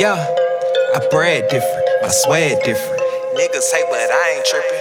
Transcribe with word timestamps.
Yeah, 0.00 0.16
I 0.94 1.06
brag 1.10 1.50
different, 1.50 1.84
my 2.00 2.08
swag 2.08 2.64
different. 2.64 3.02
Niggas 3.36 3.70
hate, 3.70 3.84
but 3.90 4.00
I 4.00 4.30
ain't 4.34 4.46
tripping. 4.46 4.80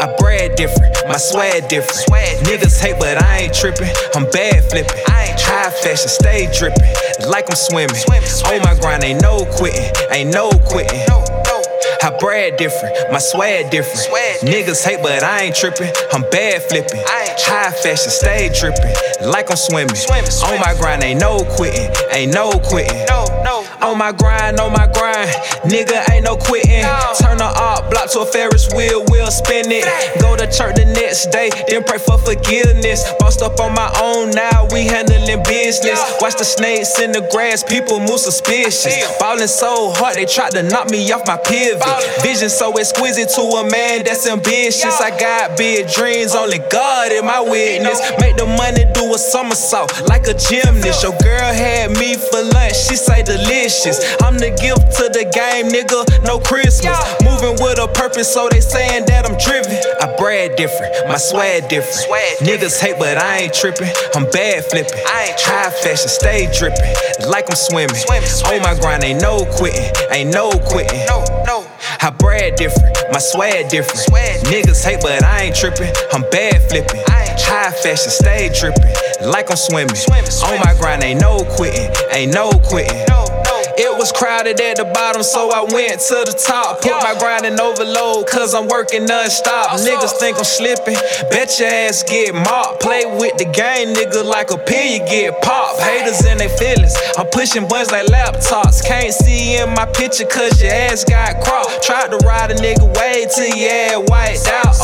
I 0.00 0.14
brag 0.16 0.54
different, 0.54 0.96
my 1.08 1.16
swag 1.16 1.68
different. 1.68 2.06
Niggas 2.46 2.80
hate, 2.80 3.00
but 3.00 3.20
I 3.20 3.38
ain't 3.38 3.52
tripping. 3.52 3.90
I'm 4.14 4.30
bad 4.30 4.62
flipping. 4.70 5.02
High 5.08 5.70
fashion, 5.70 6.08
stay 6.08 6.46
dripping. 6.56 6.86
Like 7.26 7.50
I'm 7.50 7.56
swimming. 7.56 7.96
On 8.46 8.62
my 8.62 8.78
grind, 8.80 9.02
ain't 9.02 9.20
no 9.20 9.44
quitting. 9.58 9.90
Ain't 10.12 10.32
no 10.32 10.50
quitting. 10.70 11.02
I 12.02 12.16
brag 12.18 12.56
different, 12.56 12.94
my 13.12 13.18
swag 13.18 13.70
different. 13.70 14.00
Niggas 14.42 14.84
hate, 14.84 15.02
but 15.02 15.22
I 15.22 15.42
ain't 15.42 15.56
tripping. 15.56 15.92
I'm 16.12 16.22
bad 16.30 16.62
flipping. 16.62 17.00
High 17.06 17.72
fashion, 17.72 18.10
stay 18.10 18.48
dripping. 18.58 18.94
Like 19.28 19.50
I'm 19.50 19.56
swimming. 19.56 19.96
On 20.44 20.60
my 20.60 20.74
grind, 20.78 21.02
ain't 21.02 21.20
no 21.20 21.44
quitting. 21.56 21.90
Ain't 22.12 22.32
no 22.32 22.52
quitting. 22.60 23.06
On 23.82 23.98
my 23.98 24.12
grind, 24.12 24.60
on 24.60 24.72
my 24.72 24.86
grind. 24.86 25.30
Nigga, 25.64 26.10
ain't 26.10 26.24
no 26.24 26.36
quitting. 26.36 26.70
Turn 26.70 26.82
the 26.82 26.88
art 26.88 26.88
block 26.88 26.99
to 28.10 28.20
a 28.20 28.26
Ferris 28.26 28.66
wheel, 28.74 29.04
we'll 29.08 29.30
spin 29.30 29.70
it. 29.70 29.86
Go 30.20 30.34
to 30.36 30.46
church 30.50 30.74
the 30.74 30.84
next 30.84 31.30
day, 31.30 31.50
then 31.68 31.84
pray 31.84 31.98
for 31.98 32.18
forgiveness. 32.18 33.06
Bossed 33.18 33.42
up 33.42 33.60
on 33.60 33.74
my 33.74 33.86
own 34.02 34.30
now, 34.30 34.66
we 34.72 34.86
handling 34.86 35.42
business. 35.46 35.98
Watch 36.20 36.34
the 36.34 36.44
snakes 36.44 36.98
in 36.98 37.12
the 37.12 37.22
grass, 37.30 37.62
people 37.62 38.00
move 38.00 38.18
suspicious. 38.18 38.98
Ballin' 39.18 39.46
so 39.46 39.92
hard, 39.94 40.16
they 40.16 40.26
tried 40.26 40.50
to 40.52 40.62
knock 40.62 40.90
me 40.90 41.06
off 41.12 41.26
my 41.26 41.38
pivot. 41.38 41.86
Vision 42.22 42.50
so 42.50 42.72
exquisite 42.78 43.28
to 43.30 43.42
a 43.42 43.70
man 43.70 44.02
that's 44.04 44.26
ambitious. 44.26 45.00
I 45.00 45.10
got 45.14 45.56
big 45.56 45.88
dreams, 45.88 46.34
only 46.34 46.58
God 46.70 47.12
in 47.12 47.24
my 47.24 47.40
witness. 47.40 48.00
Make 48.18 48.36
the 48.36 48.46
money 48.46 48.90
do 48.92 49.14
a 49.14 49.18
somersault 49.18 50.02
like 50.08 50.26
a 50.26 50.34
gymnast. 50.34 51.02
Your 51.02 51.14
girl 51.22 51.52
had 51.54 51.94
me 51.94 52.16
for 52.18 52.42
lunch, 52.42 52.74
she 52.74 52.96
say 52.96 53.22
delicious. 53.22 54.02
I'm 54.22 54.34
the 54.34 54.50
gift 54.50 54.98
to 54.98 55.06
the 55.08 55.30
game, 55.30 55.70
nigga, 55.70 56.02
no 56.26 56.38
Christmas. 56.40 56.98
Moving 57.22 57.54
with 57.62 57.78
a 57.78 57.88
purpose, 58.00 58.32
so 58.32 58.48
they 58.48 58.60
saying 58.60 59.04
that 59.04 59.28
I'm 59.28 59.36
driven. 59.36 59.76
I 60.00 60.16
brag 60.16 60.56
different, 60.56 60.88
my 61.06 61.18
swag 61.18 61.68
different. 61.68 62.00
Niggas 62.40 62.80
hate, 62.80 62.96
but 62.98 63.18
I 63.18 63.44
ain't 63.44 63.52
tripping. 63.52 63.92
I'm 64.16 64.24
bad 64.32 64.64
flipping. 64.64 64.96
High 65.04 65.68
fashion, 65.84 66.08
stay 66.08 66.48
dripping. 66.56 66.80
Like 67.28 67.50
I'm 67.52 67.60
swimming. 67.60 68.00
On 68.48 68.62
my 68.64 68.72
grind, 68.80 69.04
ain't 69.04 69.20
no 69.20 69.44
quitting. 69.44 69.84
Ain't 70.10 70.32
no 70.32 70.48
quitting. 70.72 71.04
No, 71.04 71.20
no. 71.44 71.68
I 72.00 72.08
brag 72.08 72.56
different, 72.56 72.96
my 73.12 73.20
swag 73.20 73.68
different. 73.68 74.00
Niggas 74.48 74.82
hate, 74.82 75.02
but 75.02 75.22
I 75.22 75.52
ain't 75.52 75.56
tripping. 75.56 75.92
I'm 76.12 76.24
bad 76.32 76.56
flipping. 76.70 77.04
High 77.04 77.72
fashion, 77.84 78.10
stay 78.10 78.48
dripping. 78.48 79.28
Like 79.28 79.50
I'm 79.50 79.60
swimming. 79.60 80.00
On 80.48 80.56
my 80.64 80.72
grind, 80.80 81.02
ain't 81.02 81.20
no 81.20 81.44
quitting. 81.56 81.92
Ain't 82.12 82.32
no 82.32 82.48
quitting. 82.64 83.19
It 83.80 83.96
was 83.96 84.12
crowded 84.12 84.60
at 84.60 84.76
the 84.76 84.84
bottom, 84.84 85.22
so 85.22 85.48
I 85.48 85.64
went 85.64 86.04
to 86.12 86.20
the 86.28 86.36
top. 86.36 86.84
Put 86.84 87.00
my 87.00 87.16
grind 87.16 87.48
in 87.48 87.56
overload, 87.56 88.28
cause 88.28 88.52
I'm 88.52 88.68
working 88.68 89.06
non-stop. 89.06 89.80
Niggas 89.80 90.20
think 90.20 90.36
I'm 90.36 90.44
slipping, 90.44 91.00
bet 91.32 91.56
your 91.56 91.72
ass 91.72 92.04
get 92.04 92.34
mopped. 92.34 92.84
Play 92.84 93.08
with 93.08 93.40
the 93.40 93.48
game, 93.48 93.96
nigga, 93.96 94.20
like 94.20 94.52
a 94.52 94.58
pin, 94.58 95.00
you 95.00 95.08
get 95.08 95.40
popped. 95.40 95.80
Haters 95.80 96.20
in 96.28 96.36
their 96.36 96.52
feelings, 96.60 96.92
I'm 97.16 97.24
pushing 97.32 97.64
buttons 97.72 97.88
like 97.88 98.04
laptops. 98.12 98.84
Can't 98.84 99.16
see 99.16 99.56
in 99.56 99.72
my 99.72 99.88
picture, 99.96 100.28
cause 100.28 100.60
your 100.60 100.76
ass 100.76 101.02
got 101.08 101.40
cropped. 101.40 101.80
Tried 101.80 102.12
to 102.12 102.20
ride 102.28 102.52
a 102.52 102.60
nigga 102.60 102.84
way 103.00 103.24
till 103.32 103.48
your 103.56 103.72
ass 103.72 104.04
wiped 104.12 104.44
out. 104.60 104.76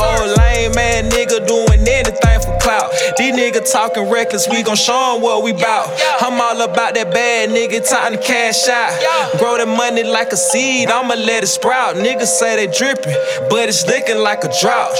Niggas 3.47 3.71
talking 3.71 4.11
reckless, 4.11 4.49
we 4.49 4.65
gon' 4.65 4.75
show 4.75 5.15
'em 5.15 5.23
what 5.23 5.45
we 5.45 5.53
bout. 5.53 5.89
I'm 6.21 6.41
all 6.41 6.61
about 6.63 6.95
that 6.95 7.13
bad 7.13 7.51
nigga, 7.51 7.89
time 7.89 8.17
to 8.17 8.19
cash 8.19 8.67
out. 8.67 9.39
Grow 9.39 9.57
the 9.57 9.67
money 9.67 10.03
like 10.03 10.33
a 10.33 10.37
seed, 10.37 10.91
I'ma 10.91 11.15
let 11.15 11.45
it 11.45 11.47
sprout. 11.47 11.95
Niggas 11.95 12.27
say 12.27 12.57
they 12.57 12.67
drippin', 12.67 13.15
but 13.49 13.69
it's 13.69 13.87
looking 13.87 14.19
like 14.19 14.43
a 14.43 14.51
drought. 14.61 14.99